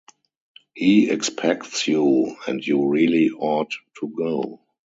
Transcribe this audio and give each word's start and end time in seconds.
He 0.73 1.11
expects 1.11 1.87
you, 1.87 2.35
and 2.47 2.65
you 2.65 2.87
really 2.89 3.29
ought 3.37 3.69
to 3.99 4.07
go. 4.07 4.59